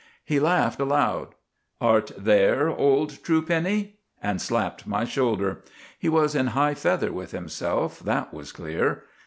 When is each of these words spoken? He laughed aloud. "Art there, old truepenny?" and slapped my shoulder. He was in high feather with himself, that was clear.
He 0.25 0.39
laughed 0.39 0.79
aloud. 0.81 1.35
"Art 1.79 2.11
there, 2.17 2.67
old 2.69 3.23
truepenny?" 3.23 3.99
and 4.19 4.41
slapped 4.41 4.87
my 4.87 5.05
shoulder. 5.05 5.61
He 5.99 6.09
was 6.09 6.33
in 6.33 6.47
high 6.57 6.73
feather 6.73 7.11
with 7.11 7.29
himself, 7.33 7.99
that 7.99 8.33
was 8.33 8.51
clear. 8.51 9.03